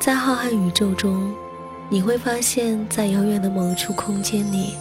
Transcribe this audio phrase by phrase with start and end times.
[0.00, 1.30] 在浩瀚宇宙中，
[1.90, 4.72] 你会发现在遥远的某处空间里，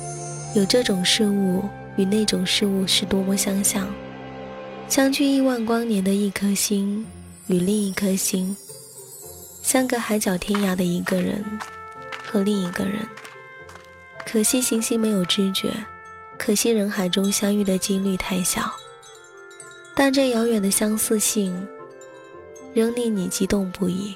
[0.56, 1.62] 有这种事物
[1.98, 3.86] 与那种事物是多么相像。
[4.88, 7.06] 相距亿万光年的一颗星
[7.48, 8.56] 与另一颗星，
[9.62, 11.44] 相隔海角天涯的一个人
[12.24, 13.06] 和另一个人。
[14.26, 15.70] 可惜行星没有知觉，
[16.38, 18.72] 可惜人海中相遇的几率太小。
[19.94, 21.68] 但这遥远的相似性，
[22.74, 24.16] 仍令你激动不已，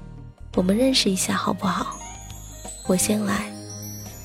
[0.57, 1.95] 我们认识一下好不好？
[2.85, 3.49] 我先来，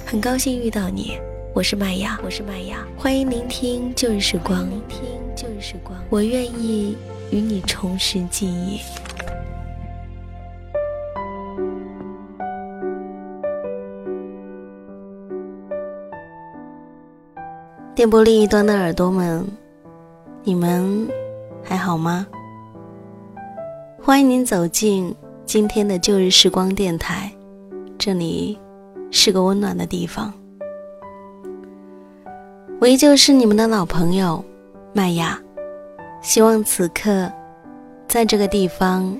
[0.04, 1.16] 很高兴遇到你。
[1.54, 5.02] 我是麦芽，我是麦芽，欢迎聆听旧日时光，聆听
[5.36, 6.98] 旧日时光，我愿意
[7.30, 8.80] 与你重拾记忆。
[17.94, 19.46] 电波另一端的耳朵们，
[20.42, 21.08] 你们
[21.62, 22.26] 还好吗？
[24.02, 25.14] 欢迎您走进
[25.46, 27.30] 今天的旧日时光电台，
[27.96, 28.58] 这里
[29.12, 30.34] 是个温暖的地方。
[32.80, 34.44] 我依旧是你们的老朋友，
[34.92, 35.40] 麦芽。
[36.20, 37.30] 希望此刻，
[38.08, 39.16] 在这个地方，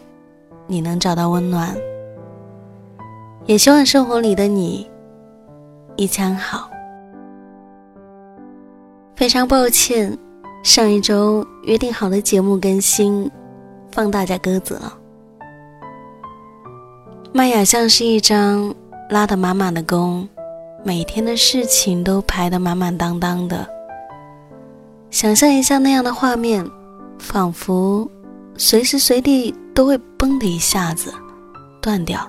[0.66, 1.72] 你能找到温暖。
[3.44, 4.84] 也希望生活里的你，
[5.94, 6.68] 一切好。
[9.14, 10.18] 非常抱歉，
[10.64, 13.30] 上一周约定好的节目更新，
[13.92, 14.92] 放大家鸽子了。
[17.36, 18.74] 麦芽像是一张
[19.10, 20.26] 拉得满满的弓。
[20.82, 23.66] 每天的事情都排得满满当当的，
[25.10, 26.66] 想象一下那样的画面，
[27.18, 28.10] 仿佛
[28.56, 31.12] 随时随地都会嘣的一下子
[31.82, 32.26] 断掉。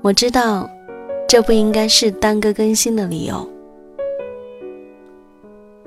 [0.00, 0.66] 我知道，
[1.28, 3.46] 这不应该是耽搁更新的理由。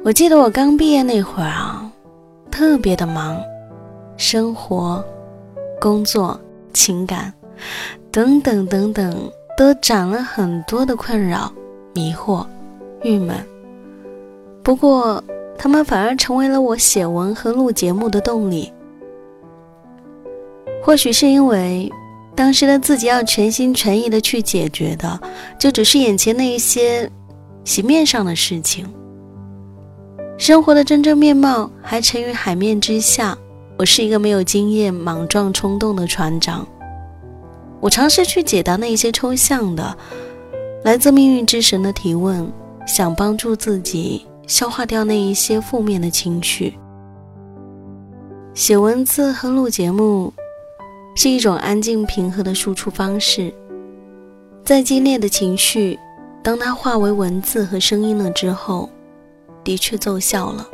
[0.03, 1.91] 我记得我刚毕业那会儿啊，
[2.51, 3.41] 特别的忙，
[4.17, 5.03] 生活、
[5.81, 6.39] 工作、
[6.73, 7.33] 情感
[8.11, 9.31] 等等等等。
[9.57, 11.51] 都长了很多的困扰、
[11.93, 12.45] 迷惑、
[13.03, 13.35] 郁闷。
[14.63, 15.21] 不过，
[15.57, 18.71] 他们反而成为了我写文和录节目的动力。
[20.81, 21.91] 或许是因为
[22.33, 25.19] 当时的自己要全心全意的去解决的，
[25.59, 27.11] 就只是眼前那一些
[27.65, 28.87] 席面上的事情。
[30.37, 33.37] 生活的真正面貌还沉于海面之下。
[33.79, 36.67] 我是一个没有经验、莽撞冲动的船长。
[37.79, 39.97] 我尝试去解答那些抽象的、
[40.83, 42.51] 来自命运之神的提问，
[42.85, 46.77] 想帮助自己消化掉那一些负面的情绪。
[48.53, 50.33] 写文字和录节目
[51.15, 53.53] 是一种安静平和的输出方式。
[54.65, 55.97] 再激烈的情绪，
[56.43, 58.89] 当它化为文字和声音了之后，
[59.63, 60.67] 的确奏效了。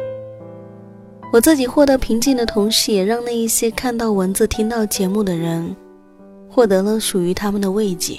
[1.32, 5.76] 我自己获得平静的同时，也让那一些看到文字、听到节目的人。
[6.48, 8.18] 获得了属于他们的慰藉。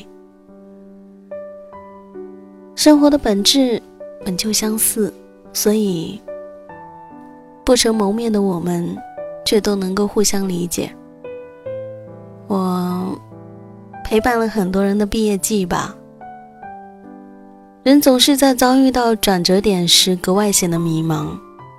[2.75, 3.81] 生活的本质
[4.27, 5.11] 本就相似，
[5.55, 6.21] 所以
[7.65, 8.95] 不曾谋面的我们，
[9.43, 10.95] 却都能够互相理解。
[12.47, 13.19] 我
[14.05, 15.97] 陪伴了很多人的毕业季吧。
[17.84, 21.28] 人总是在遭遇到转折点时格外显得迷茫，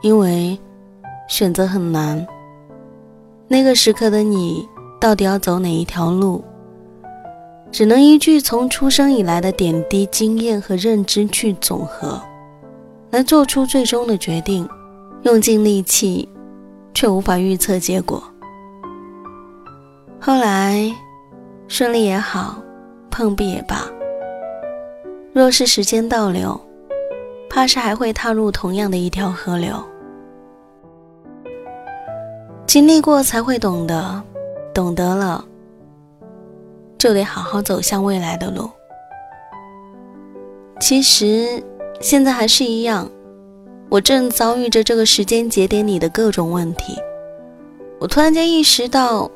[0.02, 0.58] 因为
[1.28, 2.26] 选择很难。
[3.48, 4.68] 那个时刻的你。
[5.00, 6.44] 到底要走哪一条路？
[7.72, 12.20] 只能依据从出生以来的点滴经验和认知去总和，
[13.12, 14.68] 来做出最终的决定。
[15.22, 16.28] 用尽力气，
[16.96, 18.24] 却无法预测结果。
[20.20, 20.92] 后来，
[21.68, 22.56] 顺利也好，
[23.12, 23.84] 碰壁也罢，
[25.32, 26.60] 若是时间倒流，
[27.52, 29.76] 怕是还会踏入同样的一条河流。
[32.78, 34.24] 经历过才会懂得。
[34.72, 35.44] 懂得了，
[37.00, 38.70] 就得好好走向未来的路。
[40.80, 41.60] 其实
[42.00, 43.10] 现在还是一样，
[43.90, 46.94] 我正遭遇着这个时间节点里的各种问题。
[48.00, 49.28] 我突然间意识到，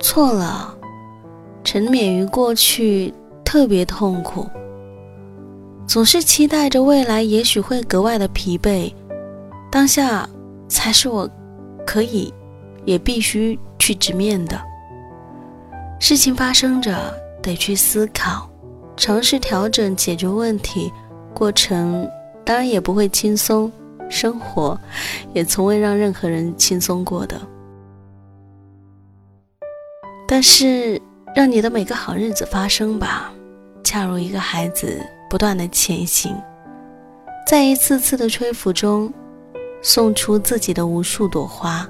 [0.00, 0.76] 错了，
[1.62, 3.14] 沉湎于过去
[3.44, 4.44] 特别痛苦，
[5.86, 8.92] 总是期待着未来也许会格外的疲惫，
[9.70, 10.28] 当下
[10.68, 11.30] 才是我
[11.86, 12.34] 可以
[12.84, 14.60] 也必须去直面的。
[15.98, 18.48] 事情发生着，得去思考，
[18.96, 20.92] 尝试调整解决问题，
[21.34, 22.08] 过程
[22.44, 23.70] 当然也不会轻松，
[24.08, 24.78] 生活
[25.34, 27.40] 也从未让任何人轻松过的。
[30.26, 31.00] 但是，
[31.34, 33.32] 让你的每个好日子发生吧，
[33.84, 36.34] 恰如一个孩子不断的前行，
[37.46, 39.12] 在一次次的吹拂中，
[39.82, 41.86] 送出自己的无数朵花。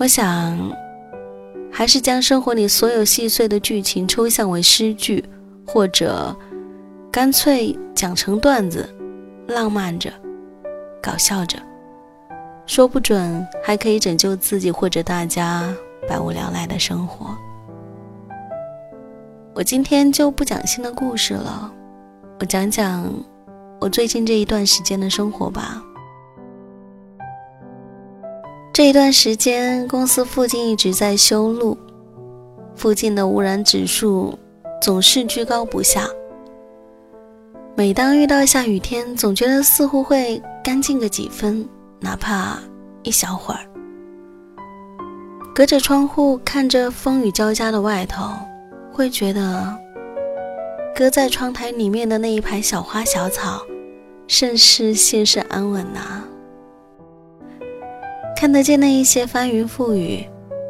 [0.00, 0.58] 我想，
[1.70, 5.22] 还是将生活里所有细碎的剧情抽象为诗句，
[5.66, 6.34] 或者
[7.12, 8.88] 干脆讲成段子，
[9.46, 10.10] 浪漫着，
[11.02, 11.58] 搞笑着，
[12.64, 15.70] 说不准还可以拯救自己或者大家。
[16.08, 17.26] 百无聊赖的生活，
[19.54, 21.70] 我今天就不讲新的故事了，
[22.40, 23.04] 我讲讲
[23.78, 25.80] 我最近这一段时间的生活吧。
[28.72, 31.76] 这一段时间，公司附近一直在修路，
[32.76, 34.38] 附近的污染指数
[34.80, 36.08] 总是居高不下。
[37.74, 41.68] 每当遇到下雨天，总觉得似乎会干净个几分，
[41.98, 42.58] 哪怕
[43.02, 43.60] 一小会儿。
[45.52, 48.32] 隔着窗户看着风雨交加的外头，
[48.92, 49.76] 会觉得
[50.94, 53.60] 搁在窗台里面的那一排小花小草，
[54.28, 56.22] 甚是心事安稳呐。
[58.40, 60.24] 看得见那一些翻云覆雨，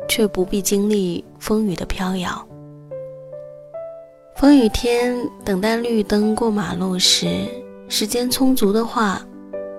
[0.09, 2.45] 却不必经历风雨的飘摇。
[4.35, 7.47] 风雨天等待绿灯过马路时，
[7.89, 9.25] 时间充足的话，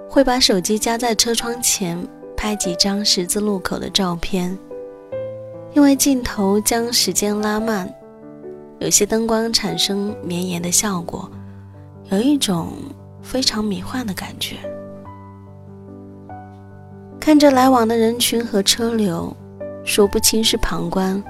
[0.10, 2.02] 会把手机夹在车窗前
[2.38, 4.58] 拍几张十字路口的照片。
[5.74, 7.94] 因为镜头将时间拉慢，
[8.80, 11.30] 有些灯光产生绵延的效果，
[12.10, 12.70] 有一种
[13.22, 14.56] 非常迷幻的感觉。
[17.22, 19.32] 看着来往的人群和车流，
[19.86, 21.24] 说不清是旁观，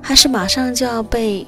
[0.00, 1.46] 还是马上就要被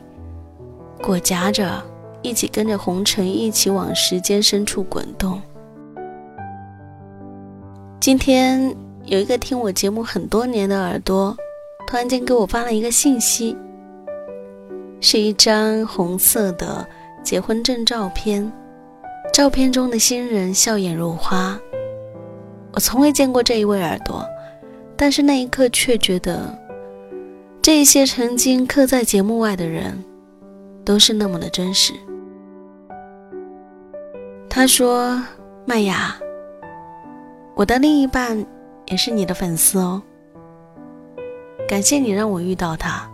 [1.02, 1.82] 裹夹着，
[2.20, 5.40] 一起跟着红尘一起往时间深处滚动。
[7.98, 8.76] 今天
[9.06, 11.34] 有一个听我节目很多年的耳朵。
[11.86, 13.56] 突然间给我发了一个信息，
[15.00, 16.84] 是一张红色的
[17.22, 18.50] 结婚证照片，
[19.32, 21.58] 照片中的新人笑颜如花。
[22.74, 24.26] 我从未见过这一位耳朵，
[24.96, 26.52] 但是那一刻却觉得，
[27.62, 30.02] 这一些曾经刻在节目外的人，
[30.84, 31.92] 都是那么的真实。
[34.50, 35.22] 他说
[35.64, 36.16] ：“麦雅，
[37.54, 38.44] 我的另一半
[38.86, 40.02] 也是你的粉丝哦。”
[41.68, 43.08] 感谢你让我遇到他，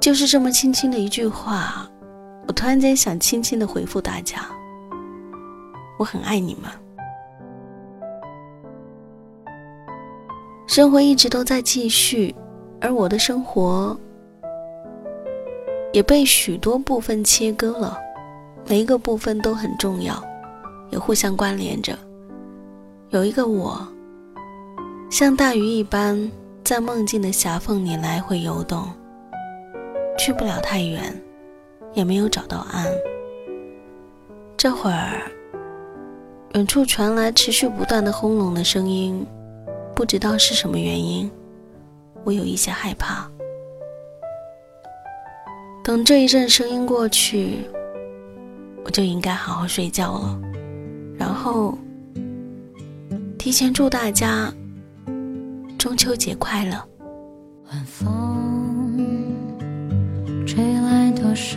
[0.00, 1.86] 就是这么轻轻的一句话，
[2.48, 4.46] 我突然间想轻轻的回复大家：
[5.98, 6.70] 我很爱你们。
[10.66, 12.34] 生活一直都在继续，
[12.80, 13.98] 而我的生活
[15.92, 17.96] 也被许多部分切割了，
[18.68, 20.22] 每一个部分都很重要，
[20.90, 21.96] 也互相关联着。
[23.10, 23.86] 有一个我。
[25.08, 26.30] 像大鱼一般
[26.64, 28.82] 在梦境的狭缝里来回游动，
[30.18, 31.00] 去不了太远，
[31.94, 32.84] 也没有找到岸。
[34.56, 35.30] 这会儿，
[36.54, 39.24] 远处传来持续不断的轰隆的声音，
[39.96, 41.28] 不知道是什么原因，
[42.22, 43.26] 我有一些害怕。
[45.82, 47.60] 等这一阵声音过去，
[48.84, 50.38] 我就应该好好睡觉了。
[51.18, 51.78] 然后，
[53.38, 54.52] 提前祝大家。
[55.78, 56.72] 中秋节快乐。
[57.70, 59.32] 晚风
[60.46, 61.56] 吹来多少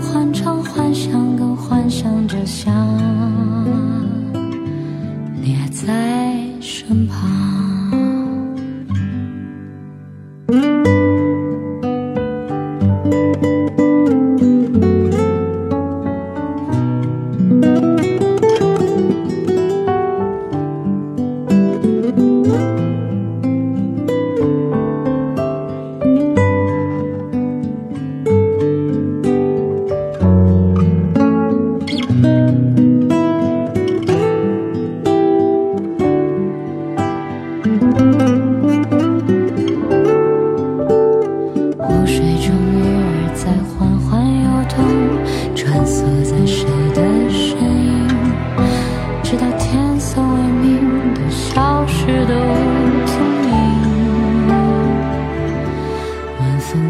[0.00, 2.72] 欢唱幻想，跟幻想着想，
[5.42, 6.27] 你还在。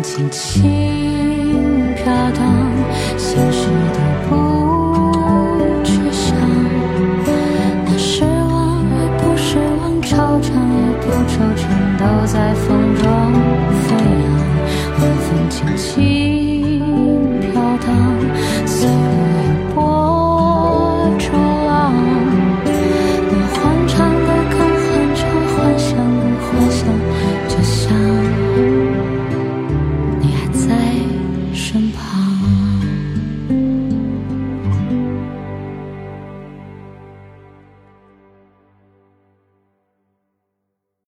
[0.02, 2.67] 轻轻飘荡。